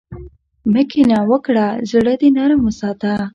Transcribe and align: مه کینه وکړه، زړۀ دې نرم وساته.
مه 0.71 0.81
کینه 0.89 1.19
وکړه، 1.29 1.67
زړۀ 1.89 2.15
دې 2.21 2.29
نرم 2.37 2.61
وساته. 2.63 3.13